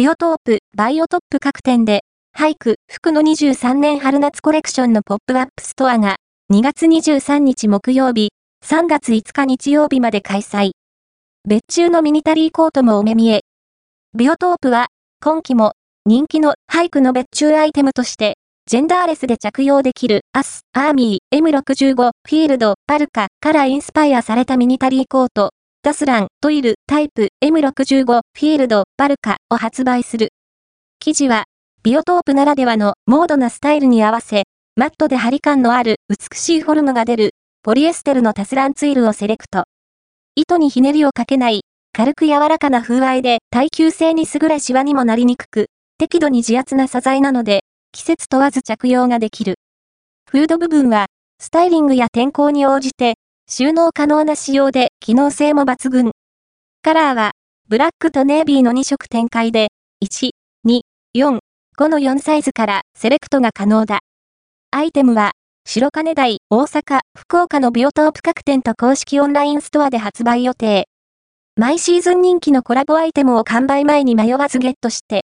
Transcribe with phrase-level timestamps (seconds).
[0.00, 2.04] ビオトープ、 BIOTOP 各店で、
[2.34, 6.16] 俳句、服の23年春夏コレクションのポップアップストアが、
[6.50, 8.30] 2月23日木曜日、
[8.64, 10.70] 3月5日日曜日まで開催。
[11.46, 13.42] 別注のミリタリーコートもお目見え。
[14.16, 14.86] ビオトープは、
[15.22, 15.74] 今季も、
[16.06, 25.50] 人気の HYKE の別注アイテムとして、ジェンダーレスで着用できる、アス、アーミー、M65、フィールド、パルカからインスパイアされたミリタリーコート、
[25.82, 30.28] ダスラン、トイル、タイプ、M65、フィールド、バルカを発売する。
[31.02, 31.44] 生地は、
[31.82, 34.42] ビオトープならではのモードなスタイルに合わせ、
[34.76, 37.30] マットで張り感のある美しいフォルムが出る、
[37.62, 39.64] ポリエステルのタスランツイルをセレクト。
[40.34, 41.62] 糸にひねりをかけない、
[41.94, 49.54] 軽く柔らかな風合いで耐久性に優れシワにもなりにくく、適度に自圧な素材なので、季節問わず着用ができる。
[50.30, 51.06] フード部分は、
[51.40, 53.14] スタイリングや天候に応じて、
[53.52, 56.12] 収納可能な仕様で機能性も抜群。
[56.82, 57.32] カラーは、
[57.68, 59.70] ブラックとネイビーの2色展開で、
[60.04, 60.30] 1、
[60.64, 60.82] 2、
[61.16, 61.40] 4、
[61.76, 64.02] 5の4サイズからセレクトが可能だ。
[64.70, 65.32] アイテムは、
[65.66, 70.86] 白金台、大阪、福岡のビオトープ各店と公式オンラインストアで発売予定。
[71.56, 75.18] 毎シーズン人気のコラボアイテムを完売前に迷わずゲットして、